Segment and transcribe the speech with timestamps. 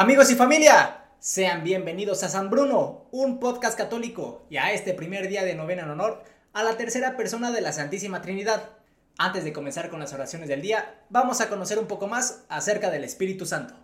[0.00, 5.28] Amigos y familia, sean bienvenidos a San Bruno, un podcast católico, y a este primer
[5.28, 8.70] día de novena en honor a la tercera persona de la Santísima Trinidad.
[9.18, 12.90] Antes de comenzar con las oraciones del día, vamos a conocer un poco más acerca
[12.90, 13.74] del Espíritu Santo.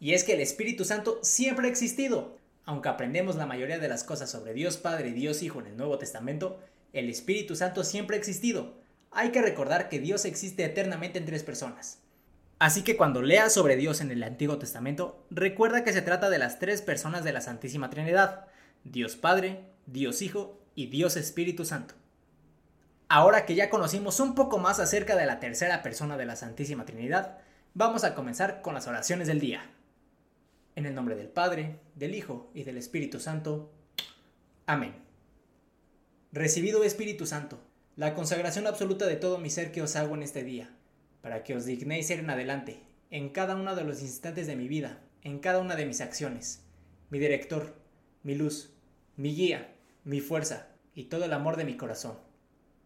[0.00, 2.36] Y es que el Espíritu Santo siempre ha existido.
[2.64, 5.76] Aunque aprendemos la mayoría de las cosas sobre Dios Padre y Dios Hijo en el
[5.76, 6.58] Nuevo Testamento,
[6.92, 8.74] el Espíritu Santo siempre ha existido.
[9.12, 11.99] Hay que recordar que Dios existe eternamente en tres personas.
[12.60, 16.38] Así que cuando leas sobre Dios en el Antiguo Testamento, recuerda que se trata de
[16.38, 18.48] las tres personas de la Santísima Trinidad,
[18.84, 21.94] Dios Padre, Dios Hijo y Dios Espíritu Santo.
[23.08, 26.84] Ahora que ya conocimos un poco más acerca de la tercera persona de la Santísima
[26.84, 27.38] Trinidad,
[27.72, 29.62] vamos a comenzar con las oraciones del día.
[30.76, 33.72] En el nombre del Padre, del Hijo y del Espíritu Santo.
[34.66, 34.96] Amén.
[36.30, 37.58] Recibido Espíritu Santo,
[37.96, 40.70] la consagración absoluta de todo mi ser que os hago en este día
[41.22, 44.68] para que os dignéis ser en adelante, en cada uno de los instantes de mi
[44.68, 46.62] vida, en cada una de mis acciones,
[47.10, 47.74] mi director,
[48.22, 48.72] mi luz,
[49.16, 52.18] mi guía, mi fuerza y todo el amor de mi corazón.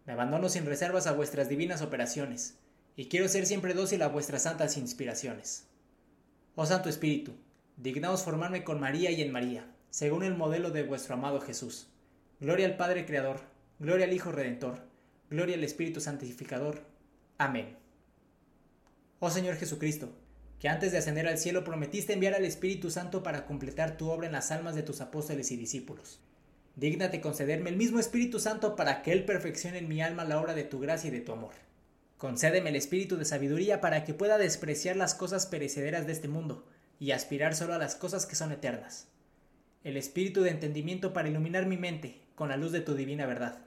[0.07, 2.59] Me abandono sin reservas a vuestras divinas operaciones,
[2.97, 5.69] y quiero ser siempre dócil a vuestras santas inspiraciones.
[6.55, 7.33] Oh Santo Espíritu,
[7.77, 11.89] dignaos formarme con María y en María, según el modelo de vuestro amado Jesús.
[12.41, 13.41] Gloria al Padre Creador,
[13.79, 14.81] gloria al Hijo Redentor,
[15.31, 16.83] gloria al Espíritu Santificador.
[17.39, 17.84] Amén.
[19.21, 20.11] Oh Señor Jesucristo,
[20.59, 24.27] que antes de ascender al cielo prometiste enviar al Espíritu Santo para completar tu obra
[24.27, 26.21] en las almas de tus apóstoles y discípulos.
[26.77, 30.55] Dígnate concederme el mismo Espíritu Santo para que Él perfeccione en mi alma la obra
[30.55, 31.53] de tu gracia y de tu amor.
[32.19, 36.67] Concédeme el espíritu de sabiduría para que pueda despreciar las cosas perecederas de este mundo
[36.99, 39.07] y aspirar solo a las cosas que son eternas.
[39.85, 43.59] El espíritu de entendimiento para iluminar mi mente con la luz de tu divina verdad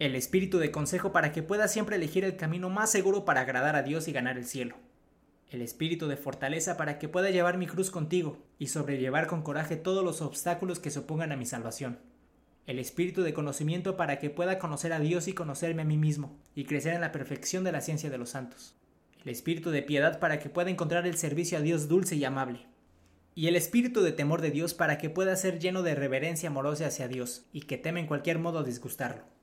[0.00, 3.76] el espíritu de consejo para que pueda siempre elegir el camino más seguro para agradar
[3.76, 4.76] a Dios y ganar el cielo,
[5.50, 9.76] el espíritu de fortaleza para que pueda llevar mi cruz contigo y sobrellevar con coraje
[9.76, 11.98] todos los obstáculos que se opongan a mi salvación,
[12.66, 16.34] el espíritu de conocimiento para que pueda conocer a Dios y conocerme a mí mismo
[16.54, 18.74] y crecer en la perfección de la ciencia de los santos,
[19.22, 22.64] el espíritu de piedad para que pueda encontrar el servicio a Dios dulce y amable,
[23.34, 26.86] y el espíritu de temor de Dios para que pueda ser lleno de reverencia amorosa
[26.86, 29.39] hacia Dios y que teme en cualquier modo disgustarlo.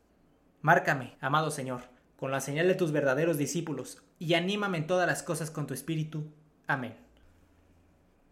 [0.61, 1.83] Márcame, amado Señor,
[2.17, 5.73] con la señal de tus verdaderos discípulos, y anímame en todas las cosas con tu
[5.73, 6.31] Espíritu.
[6.65, 6.95] Amén.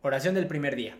[0.01, 0.97] Oración del primer día.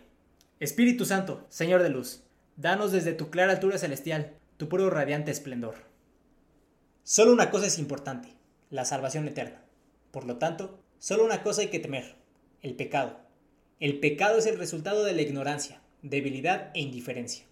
[0.59, 2.23] Espíritu Santo, Señor de luz,
[2.57, 5.75] danos desde tu clara altura celestial tu puro radiante esplendor.
[7.03, 8.29] Solo una cosa es importante,
[8.69, 9.63] la salvación eterna.
[10.11, 12.15] Por lo tanto, solo una cosa hay que temer,
[12.61, 13.19] el pecado.
[13.79, 17.45] El pecado es el resultado de la ignorancia, debilidad e indiferencia.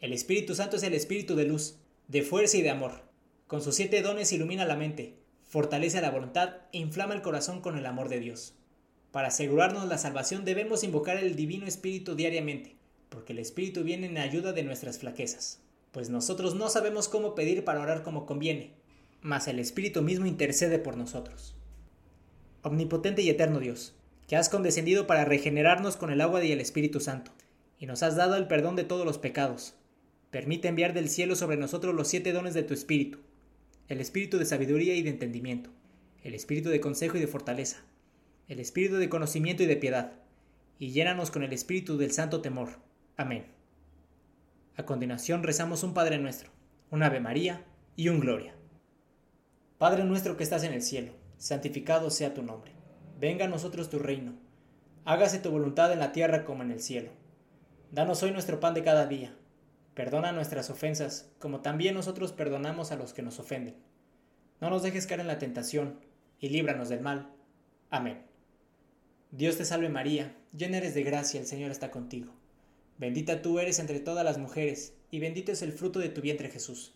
[0.00, 1.76] El Espíritu Santo es el Espíritu de luz,
[2.12, 3.00] de fuerza y de amor.
[3.46, 5.14] Con sus siete dones ilumina la mente,
[5.48, 8.52] fortalece la voluntad e inflama el corazón con el amor de Dios.
[9.12, 12.76] Para asegurarnos la salvación debemos invocar el Divino Espíritu diariamente,
[13.08, 17.64] porque el Espíritu viene en ayuda de nuestras flaquezas, pues nosotros no sabemos cómo pedir
[17.64, 18.74] para orar como conviene,
[19.22, 21.54] mas el Espíritu mismo intercede por nosotros.
[22.60, 23.94] Omnipotente y eterno Dios,
[24.28, 27.32] que has condescendido para regenerarnos con el agua y el Espíritu Santo,
[27.78, 29.76] y nos has dado el perdón de todos los pecados,
[30.32, 33.18] Permite enviar del cielo sobre nosotros los siete dones de tu Espíritu,
[33.88, 35.68] el Espíritu de sabiduría y de entendimiento,
[36.24, 37.82] el Espíritu de consejo y de fortaleza,
[38.48, 40.14] el Espíritu de conocimiento y de piedad,
[40.78, 42.78] y llénanos con el Espíritu del santo temor.
[43.18, 43.44] Amén.
[44.74, 46.48] A continuación rezamos un Padre nuestro,
[46.90, 48.54] un Ave María y un Gloria.
[49.76, 52.72] Padre nuestro que estás en el cielo, santificado sea tu nombre.
[53.20, 54.32] Venga a nosotros tu reino.
[55.04, 57.10] Hágase tu voluntad en la tierra como en el cielo.
[57.90, 59.36] Danos hoy nuestro pan de cada día
[59.94, 63.76] Perdona nuestras ofensas, como también nosotros perdonamos a los que nos ofenden.
[64.58, 66.00] No nos dejes caer en la tentación,
[66.40, 67.30] y líbranos del mal.
[67.90, 68.22] Amén.
[69.30, 72.32] Dios te salve María, llena eres de gracia, el Señor está contigo.
[72.96, 76.48] Bendita tú eres entre todas las mujeres, y bendito es el fruto de tu vientre
[76.48, 76.94] Jesús.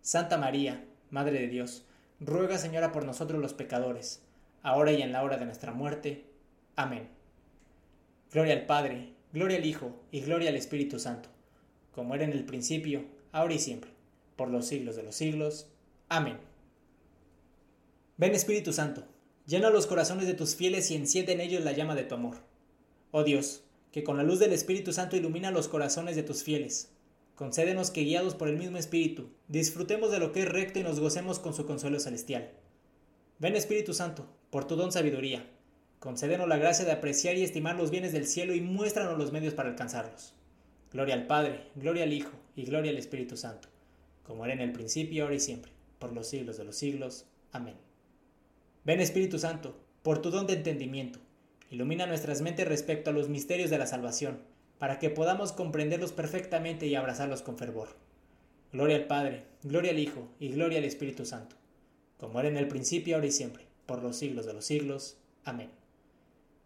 [0.00, 1.84] Santa María, Madre de Dios,
[2.20, 4.22] ruega Señora por nosotros los pecadores,
[4.62, 6.24] ahora y en la hora de nuestra muerte.
[6.76, 7.08] Amén.
[8.32, 11.35] Gloria al Padre, gloria al Hijo, y gloria al Espíritu Santo
[11.96, 13.90] como era en el principio, ahora y siempre,
[14.36, 15.66] por los siglos de los siglos.
[16.10, 16.36] Amén.
[18.18, 19.04] Ven Espíritu Santo,
[19.46, 22.36] llena los corazones de tus fieles y enciende en ellos la llama de tu amor.
[23.12, 26.90] Oh Dios, que con la luz del Espíritu Santo ilumina los corazones de tus fieles.
[27.34, 31.00] Concédenos que guiados por el mismo Espíritu, disfrutemos de lo que es recto y nos
[31.00, 32.50] gocemos con su consuelo celestial.
[33.38, 35.48] Ven Espíritu Santo, por tu don sabiduría.
[35.98, 39.54] Concédenos la gracia de apreciar y estimar los bienes del cielo y muéstranos los medios
[39.54, 40.34] para alcanzarlos.
[40.96, 43.68] Gloria al Padre, gloria al Hijo y gloria al Espíritu Santo,
[44.22, 47.26] como era en el principio, ahora y siempre, por los siglos de los siglos.
[47.52, 47.74] Amén.
[48.82, 51.18] Ven Espíritu Santo, por tu don de entendimiento,
[51.70, 54.38] Ilumina nuestras mentes respecto a los misterios de la salvación,
[54.78, 57.88] para que podamos comprenderlos perfectamente y abrazarlos con fervor.
[58.72, 61.56] Gloria al Padre, gloria al Hijo y gloria al Espíritu Santo,
[62.16, 65.18] como era en el principio, ahora y siempre, por los siglos de los siglos.
[65.44, 65.68] Amén.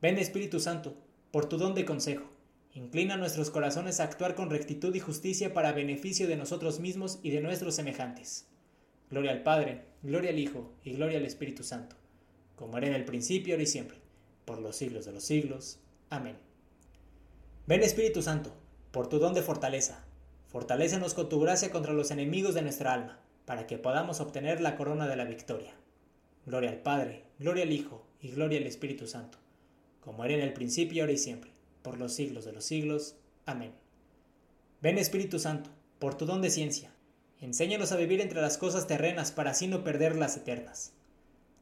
[0.00, 0.94] Ven Espíritu Santo,
[1.32, 2.29] por tu don de consejo,
[2.74, 7.30] inclina nuestros corazones a actuar con rectitud y justicia para beneficio de nosotros mismos y
[7.30, 8.46] de nuestros semejantes.
[9.10, 11.96] Gloria al Padre, gloria al Hijo y gloria al Espíritu Santo,
[12.56, 14.00] como era en el principio, ahora y siempre
[14.50, 15.78] por los siglos de los siglos.
[16.08, 16.36] Amén.
[17.68, 18.52] Ven Espíritu Santo,
[18.90, 20.04] por tu don de fortaleza,
[20.48, 24.74] fortalécenos con tu gracia contra los enemigos de nuestra alma, para que podamos obtener la
[24.74, 25.72] corona de la victoria.
[26.46, 29.38] Gloria al Padre, gloria al Hijo y gloria al Espíritu Santo,
[30.00, 31.52] como era en el principio, ahora y siempre,
[31.82, 33.16] por los siglos de los siglos.
[33.46, 33.72] Amén.
[34.80, 36.92] Ven Espíritu Santo, por tu don de ciencia,
[37.40, 40.92] enséñanos a vivir entre las cosas terrenas para así no perder las eternas.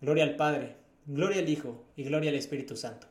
[0.00, 0.76] Gloria al Padre,
[1.11, 3.06] Gloria al Hijo y gloria al Espíritu Santo,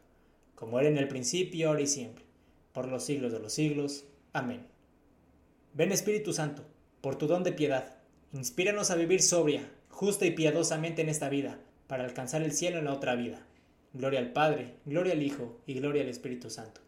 [0.54, 2.26] como era en el principio, ahora y siempre,
[2.72, 4.06] por los siglos de los siglos.
[4.34, 4.68] Amén.
[5.74, 6.64] Ven Espíritu Santo,
[7.02, 7.96] por tu don de piedad,
[8.34, 12.86] inspíranos a vivir sobria, justa y piadosamente en esta vida, para alcanzar el cielo en
[12.86, 13.48] la otra vida.
[13.94, 16.82] Gloria al Padre, gloria al Hijo y gloria al Espíritu Santo,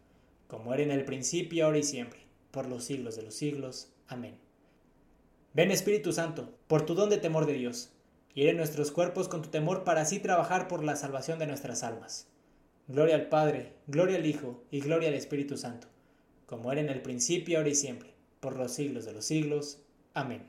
[0.50, 2.20] como era en el principio, ahora y siempre,
[2.50, 3.92] por los siglos de los siglos.
[4.08, 4.36] Amén.
[5.54, 7.92] Ven Espíritu Santo, por tu don de temor de Dios,
[8.34, 12.28] Hiere nuestros cuerpos con tu temor para así trabajar por la salvación de nuestras almas.
[12.86, 15.88] Gloria al Padre, gloria al Hijo y gloria al Espíritu Santo,
[16.46, 19.80] como era en el principio, ahora y siempre, por los siglos de los siglos.
[20.14, 20.46] Amén.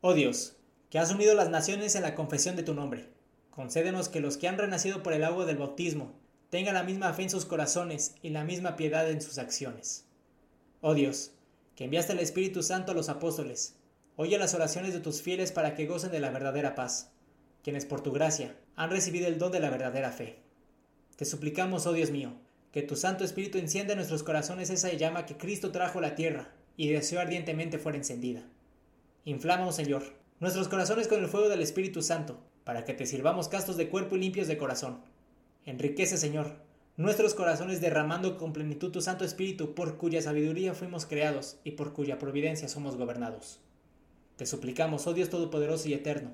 [0.00, 0.56] Oh Dios,
[0.90, 3.08] que has unido las naciones en la confesión de tu nombre,
[3.50, 6.14] concédenos que los que han renacido por el agua del bautismo
[6.50, 10.04] tengan la misma fe en sus corazones y la misma piedad en sus acciones.
[10.80, 11.32] Oh Dios,
[11.76, 13.76] que enviaste el Espíritu Santo a los apóstoles,
[14.22, 17.10] Oye las oraciones de tus fieles para que gocen de la verdadera paz,
[17.64, 20.36] quienes por tu gracia han recibido el don de la verdadera fe.
[21.16, 22.34] Te suplicamos, oh Dios mío,
[22.70, 26.16] que tu Santo Espíritu encienda en nuestros corazones esa llama que Cristo trajo a la
[26.16, 28.42] tierra y deseó ardientemente fuera encendida.
[29.24, 30.02] Inflama, Señor,
[30.38, 34.16] nuestros corazones con el fuego del Espíritu Santo, para que te sirvamos castos de cuerpo
[34.16, 35.00] y limpios de corazón.
[35.70, 36.56] Enriquece, Señor,
[36.96, 41.92] nuestros corazones derramando con plenitud tu Santo Espíritu, por cuya sabiduría fuimos creados y por
[41.92, 43.60] cuya providencia somos gobernados.
[44.34, 46.32] Te suplicamos, oh Dios Todopoderoso y Eterno,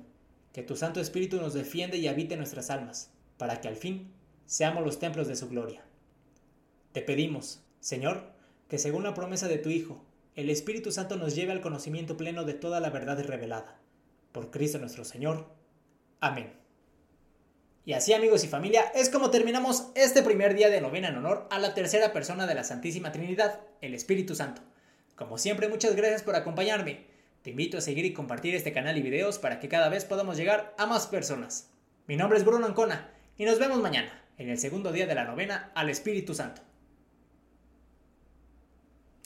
[0.53, 4.11] que tu Santo Espíritu nos defienda y habite nuestras almas, para que al fin
[4.47, 5.85] seamos los templos de su gloria.
[6.91, 8.31] Te pedimos, Señor,
[8.69, 12.43] que según la promesa de tu Hijo, el Espíritu Santo nos lleve al conocimiento pleno
[12.43, 13.79] de toda la verdad revelada.
[14.31, 15.45] Por Cristo nuestro Señor.
[16.21, 16.66] Amén.
[17.87, 21.47] Y así amigos y familia, es como terminamos este primer día de novena en honor
[21.49, 24.61] a la tercera persona de la Santísima Trinidad, el Espíritu Santo.
[25.15, 27.05] Como siempre, muchas gracias por acompañarme.
[27.43, 30.35] Te invito a seguir y compartir este canal y videos para que cada vez podamos
[30.35, 31.69] llegar a más personas.
[32.07, 35.23] Mi nombre es Bruno Ancona y nos vemos mañana, en el segundo día de la
[35.23, 36.66] novena al Espíritu Santo.